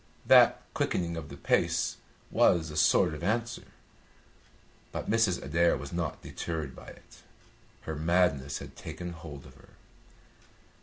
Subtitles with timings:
[0.25, 1.97] That quickening of the pace
[2.31, 3.65] was a sort of answer,
[4.91, 5.39] but Mrs.
[5.43, 7.21] Adair was not deterred by it.
[7.81, 9.69] Her madness had taken hold of her.